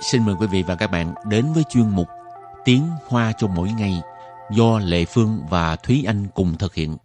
[0.00, 2.08] xin mời quý vị và các bạn đến với chuyên mục
[2.64, 3.92] Tiếng Hoa cho mỗi ngày
[4.50, 6.96] do Lệ Phương và Thúy Anh cùng thực hiện.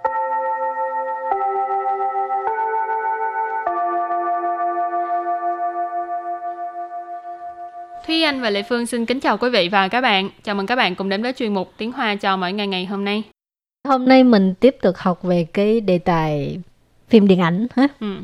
[8.08, 10.30] Thúy Anh và Lệ Phương xin kính chào quý vị và các bạn.
[10.44, 12.86] Chào mừng các bạn cùng đến với chuyên mục Tiếng Hoa cho mỗi ngày ngày
[12.86, 13.24] hôm nay.
[13.88, 16.60] Hôm nay mình tiếp tục học về cái đề tài
[17.10, 17.88] phim điện ảnh ha.
[18.00, 18.16] Ừ.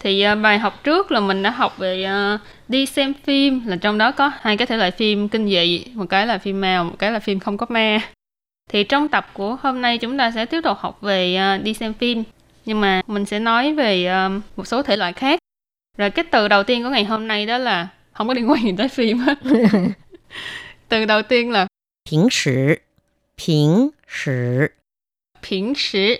[0.00, 2.40] Thì uh, bài học trước là mình đã học về uh,
[2.72, 6.06] đi xem phim là trong đó có hai cái thể loại phim kinh dị một
[6.08, 8.00] cái là phim màu một cái là phim không có ma.
[8.70, 11.74] Thì trong tập của hôm nay chúng ta sẽ tiếp tục học về à, đi
[11.74, 12.22] xem phim.
[12.64, 15.38] Nhưng mà mình sẽ nói về à, một số thể loại khác.
[15.98, 18.62] Rồi cái từ đầu tiên của ngày hôm nay đó là không có liên quan
[18.62, 19.38] gì tới phim hết.
[20.88, 21.66] Từ đầu tiên là
[22.10, 22.76] Bình sử
[23.46, 24.58] Bình sử
[25.50, 26.16] Bình sử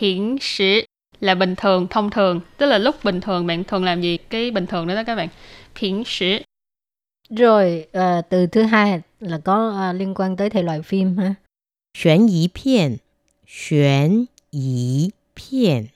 [0.00, 0.80] Bình sử
[1.20, 2.40] là bình thường thông thường.
[2.56, 4.18] Tức là lúc bình thường bạn thường làm gì?
[4.30, 5.28] Cái bình thường đó đó các bạn.
[5.75, 6.43] 平时
[7.29, 11.35] Rồi ờ, từ thứ hai là có ờ, liên quan tới thể loại phim ha.
[11.93, 12.99] 悬疑片，
[13.47, 15.87] 悬疑片，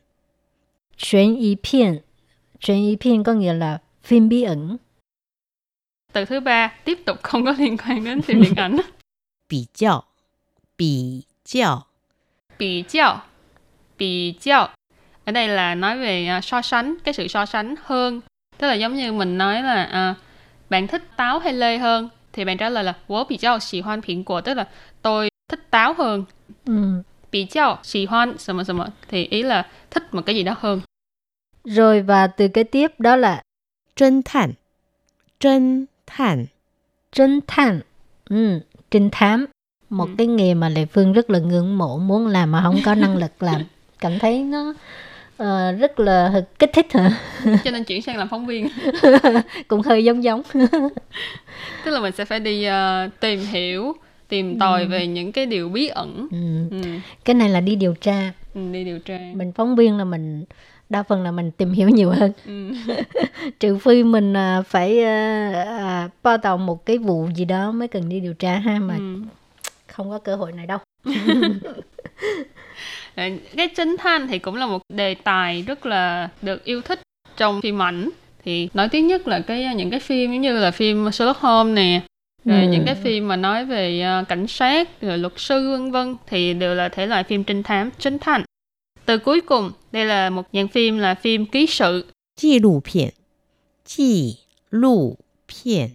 [0.97, 2.01] Xuyên y片,
[2.59, 4.77] xuyên y片có nghĩa là phim bí ẩn.
[6.13, 8.77] từ thứ ba tiếp tục không có liên quan đến phim điện ảnh
[9.47, 10.05] 比较，
[10.77, 11.87] 比较，
[12.59, 13.21] bị giao
[13.97, 14.69] bị giao
[15.25, 18.21] ở đây là nói về à, so sánh cái sự so sánh hơn
[18.57, 20.15] tức là giống như mình nói là à,
[20.69, 24.67] bạn thích táo hay lê hơn thì bạn trả lời là 我比较喜欢苹果 tức là
[25.01, 26.25] tôi thích táo hơn
[26.65, 27.03] Ừ.
[27.31, 30.81] bị giao喜欢什么什么thì ý là thích một cái gì đó hơn
[31.63, 33.41] Rồi và từ kế tiếp đó là
[33.95, 34.53] 侦探，
[35.39, 36.45] 侦探，
[37.11, 37.81] trinh thám.
[38.29, 38.59] Ừ,
[38.91, 39.45] trinh thám.
[39.89, 40.15] Một Ừ.
[40.17, 43.17] cái nghề mà Lệ Phương rất là ngưỡng mộ muốn làm mà không có năng
[43.17, 43.63] lực làm.
[43.99, 44.73] Cảm thấy nó
[45.42, 47.10] ờ, rất là kích thích hả?
[47.64, 48.68] cho nên chuyển sang làm phóng viên
[49.68, 50.42] Cũng hơi giống giống.
[51.84, 53.92] tức là mình sẽ phải đi ờ, tìm hiểu
[54.28, 56.76] tìm tòi về những cái điều bí ẩn Ừ.
[56.82, 56.88] ừ.
[57.24, 58.32] Cái này là đi điều tra.
[58.54, 60.44] ừ, đi điều tra Mình phóng viên là mình
[60.90, 62.32] đa phần là mình tìm hiểu nhiều hơn.
[62.46, 62.70] ừ.
[63.60, 67.88] trừ phi mình à, phải à, à, bao tàu một cái vụ gì đó mới
[67.88, 69.16] cần đi điều tra ha mà Ừ.
[69.92, 70.78] không có cơ hội này đâu
[73.16, 77.00] cái trinh thanh thì cũng là một đề tài rất là được yêu thích
[77.36, 78.10] trong phim ảnh.
[78.44, 81.74] Thì nổi tiếng nhất là cái những cái phim giống như là phim Sherlock Holmes
[81.74, 82.00] nè
[82.44, 82.68] rồi ừ.
[82.68, 86.54] những cái phim mà nói về ờ, cảnh sát rồi luật sư vân vân thì
[86.54, 88.44] đều là thể loại phim trinh thám trinh thám
[89.06, 92.06] từ cuối cùng đây là một dạng phim là phim ký sự.
[92.40, 93.08] Kỷ lục phim
[93.84, 94.34] Kỷ
[94.70, 95.18] lục
[95.48, 95.88] phim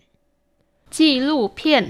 [0.92, 1.84] Kỷ lục phim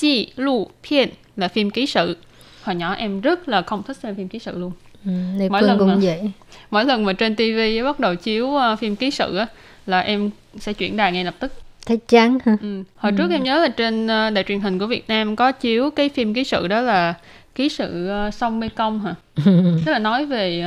[0.00, 2.16] Kỷ lục phim là phim ký sự.
[2.62, 4.72] Hồi nhỏ em rất là không thích xem phim ký sự luôn.
[5.04, 5.10] Ừ,
[5.50, 6.30] Mỗi lần cũng mà- vậy.
[6.70, 9.46] Mỗi lần mà trên TV bắt đầu chiếu ờ, phim ký sự á
[9.86, 11.52] Là em sẽ chuyển đài ngay lập tức.
[11.86, 12.82] Thấy chán ha ừ.
[12.96, 15.90] Hồi trước em nhớ là trên ờ, đài truyền hình của Việt Nam Có chiếu
[15.90, 17.14] cái phim ký sự đó là
[17.54, 19.14] Ký sự ờ, sông Mekong hả?
[19.84, 20.64] Tức là nói về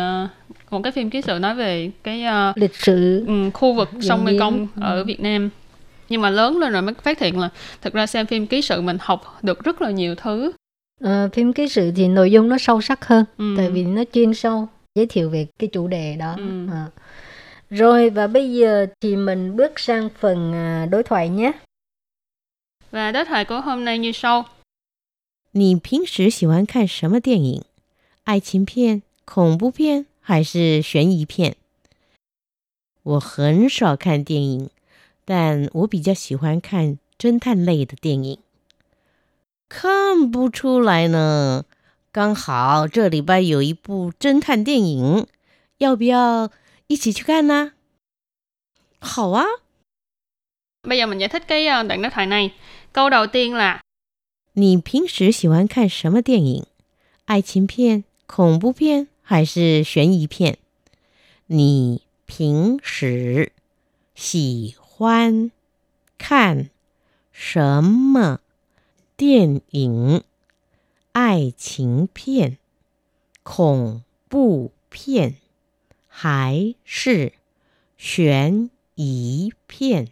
[0.70, 3.26] Một cái phim ký sự nói về cái ờ, lịch sử.
[3.28, 4.36] ừ, khu vực sông biến.
[4.36, 5.50] Mekong ở Việt Nam.
[6.10, 7.50] Nhưng mà lớn lên rồi mới phát hiện là
[7.82, 10.52] thực ra xem phim ký sự mình học được rất là nhiều thứ
[11.03, 13.55] Ờ, phim ký sự thì nội dung nó sâu sắc hơn ừ.
[13.57, 16.67] tại vì nó chuyên sâu giới thiệu về cái chủ đề đó Ừ.
[16.71, 16.91] Ờ.
[17.71, 21.53] rồi và bây giờ thì mình bước sang phần à, đối thoại nhé
[22.91, 24.45] và đối thoại của hôm nay như sau
[25.53, 27.63] 你平时喜欢看什么电影？
[28.25, 31.57] 爱情片、恐怖片还是悬疑片？
[33.03, 34.71] 我很少看电影，
[35.25, 38.39] 但我比较喜欢看侦探类的电影。
[39.73, 41.65] 看不出来呢，
[42.11, 45.27] 刚好这礼拜有一部侦探电影，
[45.79, 46.51] 要不要
[46.87, 47.73] 一起去看呢？
[49.01, 49.45] 好啊，
[50.83, 52.53] bây giờ mình giải thích cái ờ, đoạn đối thoại này
[52.93, 53.81] câu đầu tiên là
[54.55, 56.65] 你平时喜欢看什么电影？
[57.27, 60.57] 爱情片、恐怖片还是悬疑片？
[61.47, 63.53] 你平时
[64.15, 65.53] 喜欢
[66.17, 66.71] 看
[67.31, 68.41] 什么
[69.17, 70.23] 电影？
[71.13, 72.59] 爱情片、
[73.43, 75.35] 恐怖片
[76.07, 77.33] 还是
[77.97, 80.09] 悬疑片？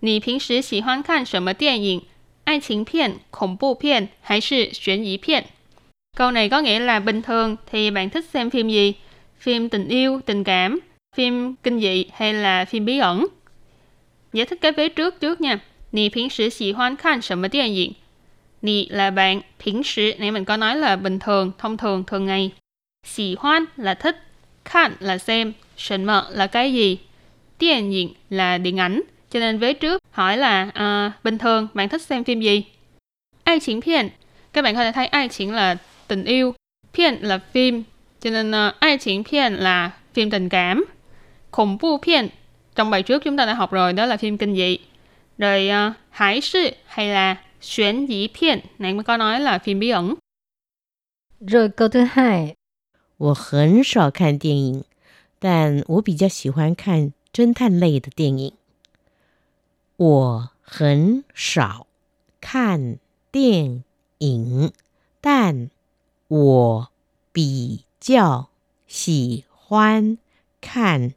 [0.00, 2.06] 你平时喜欢看什么电影
[2.44, 5.44] 爱情片恐怖片还是悬疑片
[6.16, 8.94] câu này có nghĩa là bình thường thì bạn thích xem phim gì
[9.38, 10.80] phim tình yêu tình cảm
[11.16, 13.26] phim kinh dị hay là phim bí ẩn
[14.32, 15.60] giải thích cái vế trước trước nha
[15.94, 17.94] 你平时喜欢看什么电影
[18.62, 22.50] Nì là bạn, 平时 nãy mình có nói là bình thường, thông thường, thường ngày.
[23.06, 24.16] Xì hoan là thích,
[24.64, 26.98] khan là xem, sần mợ là cái gì,
[27.58, 29.02] điện ảnh là điện ảnh.
[29.30, 32.64] Cho nên vế trước hỏi là à, bình thường bạn thích xem phim gì?
[33.44, 34.08] Ai chính phiền,
[34.52, 35.76] các bạn có thể thấy ai chính là
[36.08, 36.54] tình yêu,
[36.92, 37.82] phiền là phim,
[38.20, 40.84] cho nên uh, ai chính phiền là phim tình cảm.
[41.50, 42.28] Khủng bố phiền,
[42.74, 44.78] trong bài trước chúng ta đã học rồi, đó là phim kinh dị.
[45.38, 49.80] Rồi uh, hải sư hay là xuyến dĩ phiền, này mới có nói là phim
[49.80, 50.14] bí ẩn.
[51.40, 52.54] Rồi câu thứ hai,
[53.16, 54.84] 我很少看电影，
[55.38, 58.52] 但我比较喜欢看侦探类的电影。
[59.96, 61.86] 我很少
[62.40, 62.98] 看
[63.30, 63.84] 电
[64.18, 64.72] 影，
[65.20, 65.70] 但
[66.28, 66.90] 我
[67.32, 68.48] 比较
[68.86, 70.16] 喜欢
[70.60, 71.14] 看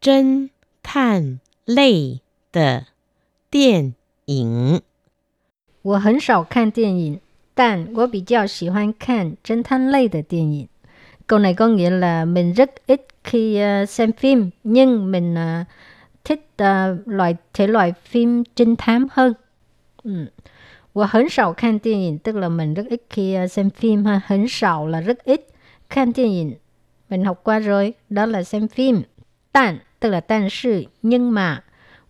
[0.00, 0.50] 侦
[0.82, 2.20] 探类
[2.52, 2.86] 的
[3.50, 3.94] 电
[4.26, 4.80] 影。
[5.82, 7.20] 我很少看电影，
[7.54, 10.68] 但我比较喜欢看侦探类的电影。
[11.26, 15.66] Câu này có nghĩa là mình rất ít khi uh, xem phim nhưng mình uh,
[16.24, 19.34] thích uh, loại thể loại phim trinh thám hơn.
[20.02, 20.28] Ừ.
[20.92, 24.20] 我很少看电影 tức là mình rất ít khi uh, xem phim ha.
[24.26, 25.40] 很少 là rất ít.
[25.88, 26.56] 看电影
[27.08, 29.02] mình học qua rồi, đó là xem phim.
[29.52, 31.62] 但 tức là 但是 nhưng mà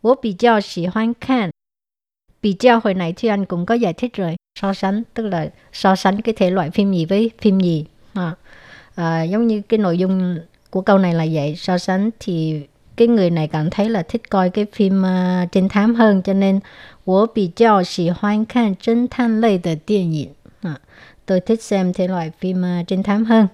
[0.04, 1.50] 我比较喜欢看
[2.42, 5.50] bị giao hồi nãy thì anh cũng có giải thích rồi so sánh tức là
[5.72, 8.34] so sánh cái thể loại phim gì với phim gì à,
[8.94, 10.38] à, giống như cái nội dung
[10.70, 12.60] của câu này là vậy so sánh thì
[12.96, 16.32] cái người này cảm thấy là thích coi cái phim uh, trinh thám hơn cho
[16.32, 16.60] nên
[17.04, 20.80] 我比较喜欢看侦探类的电影 à,
[21.26, 23.46] tôi thích xem thể loại phim uh, trinh thám hơn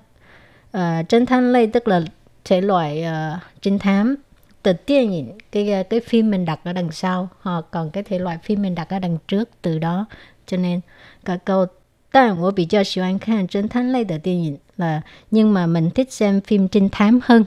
[0.76, 2.00] uh, trinh thám lây tức là
[2.44, 4.16] thể loại uh, trinh thám
[4.62, 8.18] từ điện ảnh cái cái phim mình đặt ở đằng sau họ còn cái thể
[8.18, 10.06] loại phim mình đặt ở đằng trước từ đó
[10.46, 10.80] cho nên
[11.24, 11.66] cả câu
[12.12, 17.44] 但我比较喜欢看侦探类的电影 là nhưng mà mình thích xem phim trinh thám hơn.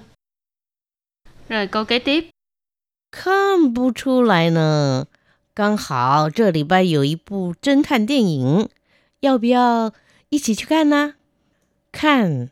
[1.50, 2.30] Rồi câu kế tiếp.
[3.12, 5.08] 看不出来呢，
[5.56, 8.70] 刚好这礼拜有一部侦探电影，
[9.22, 9.92] 要不要
[10.30, 11.16] 一起去看呢？
[11.92, 12.50] 看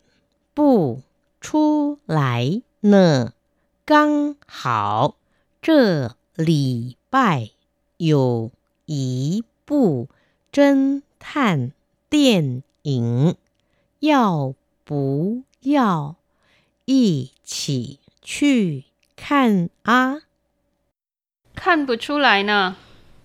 [0.55, 1.01] 不
[1.39, 3.33] 出来呢，
[3.85, 5.15] 刚好
[5.61, 7.49] 这礼拜
[7.97, 8.51] 有
[8.85, 10.09] 一部
[10.51, 11.71] 侦探
[12.09, 13.35] 电影，
[13.99, 14.53] 要
[14.83, 16.15] 不要
[16.85, 18.85] 一起去
[19.15, 20.21] 看啊？
[21.55, 22.75] 看不出来呢，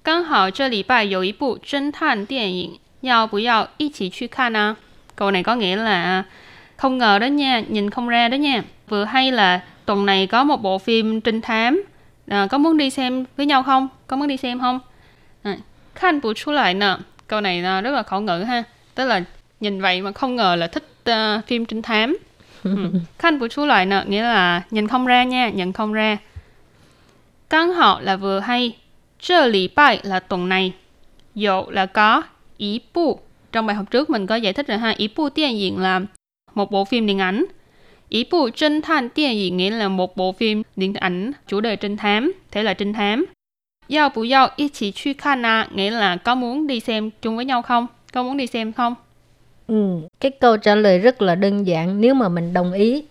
[0.03, 4.77] 刚好这礼拜有一部侦探电影，要不要一起去看啊？
[5.15, 6.25] Câu này có nghĩa là
[6.77, 8.65] không ngờ đó nha, nhìn không ra đó nha.
[8.89, 11.84] Vừa hay là tuần này có một bộ phim trinh thám,
[12.28, 13.88] à, có muốn đi xem với nhau không?
[14.08, 14.80] Có muốn đi xem không?
[15.44, 15.58] À,
[15.96, 16.98] Khan bù chu lại nè,
[17.28, 18.64] câu này rất là khẩu ngữ ha,
[18.96, 19.24] tức là
[19.60, 22.18] nhìn vậy mà không ngờ là thích uh, phim trinh thám.
[22.64, 22.78] Ừ.
[23.20, 26.18] Khan bù chu lại nè, nghĩa là nhìn không ra nha, nhận không ra.
[27.50, 28.78] Căng họ là vừa hay,
[29.20, 30.74] Trơ lì bài là tuần này,
[31.36, 32.24] dụ là có,
[32.58, 33.20] ý bu.
[33.52, 36.02] Trong bài học trước mình có giải thích rồi ha, ý bu điện diện là
[36.56, 37.46] một bộ phim điện ảnh.
[38.10, 41.76] Ý bộ trinh thám điện ảnh nghĩa là một bộ phim điện ảnh chủ đề
[41.76, 43.26] trinh thám, thể loại trinh thám.
[43.88, 47.36] Giao bù giao ít chỉ truy khan à, nghĩa là có muốn đi xem chung
[47.36, 47.88] với nhau không?
[48.14, 48.96] Có muốn đi xem không?
[49.68, 52.02] Ừ, cái câu trả lời rất là đơn giản.
[52.02, 53.04] Nếu mà mình đồng ý,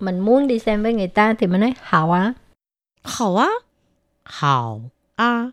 [0.00, 2.32] mình muốn đi xem với người ta thì mình nói hảo á.
[3.04, 3.50] Hảo á?
[4.24, 4.80] Hảo
[5.16, 5.50] á.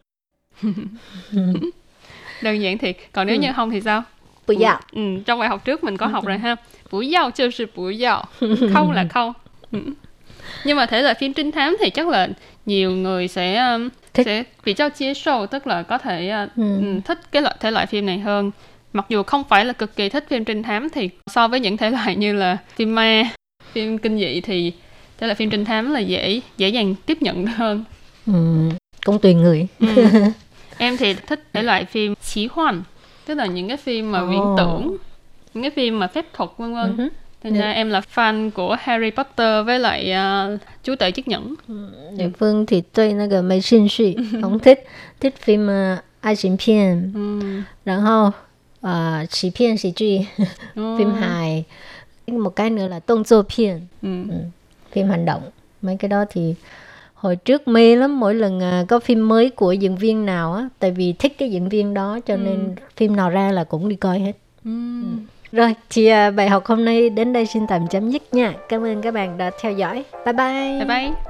[2.42, 2.98] đơn giản thiệt.
[3.12, 3.42] Còn nếu ừ.
[3.42, 4.04] như không thì sao?
[4.48, 4.80] Bù dạo.
[4.92, 6.56] Ừ, trong bài học trước mình có học rồi ha.
[6.92, 8.24] Bù dạo chứ là bù dạo.
[8.74, 9.34] Không là không.
[9.72, 9.80] Ừ.
[10.66, 12.28] Nhưng mà thể loại phim trinh thám thì chắc là
[12.66, 14.26] nhiều người sẽ um, thích.
[14.26, 17.00] sẽ bị trao chia sâu tức là có thể uh, ừ.
[17.06, 18.52] thích cái loại thể loại phim này hơn
[18.94, 21.78] mặc dù không phải là cực kỳ thích phim trinh thám thì so với những
[21.78, 23.24] thể loại như là phim ma
[23.72, 24.72] phim kinh dị thì
[25.18, 27.84] thể loại phim trinh thám là dễ dễ dàng tiếp nhận hơn
[28.26, 28.34] ừ,
[29.06, 29.88] cũng tùy người ừ.
[30.78, 32.84] em thì thích thể loại phim chí hoàn
[33.27, 34.31] tức là những cái phim mà oh.
[34.31, 34.97] viễn tưởng
[35.55, 37.09] những cái phim mà phép thuật vân vân uh-huh.
[37.43, 40.15] Thành ra em là fan của Harry Potter với lại
[40.55, 41.55] uh, chú tể chiếc nhẫn.
[42.17, 44.87] Địa phương thì tôi 那个没兴趣, không thích
[45.21, 48.33] thích phim uh, 爱情片，嗯，然后
[48.81, 50.27] 呃喜片喜剧
[50.75, 51.65] phim hài
[52.27, 54.25] một cái nữa là 动作片 ừ.
[54.31, 54.37] Ừ.
[54.93, 55.43] phim hành động
[55.83, 56.55] mấy cái đó thì
[57.18, 60.70] hồi trước mê lắm mỗi lần à, có phim mới của diễn viên nào á
[60.80, 62.38] tại vì thích cái diễn viên đó cho ừ.
[62.38, 64.34] nên phim nào ra là cũng đi coi hết.
[64.66, 64.72] Ừ.
[65.52, 68.54] rồi thì à, bài học hôm nay đến đây xin tạm chấm dứt nha.
[68.70, 70.04] Cảm ơn các bạn đã theo dõi.
[70.26, 70.80] Bye bye.
[70.80, 71.27] Bye bye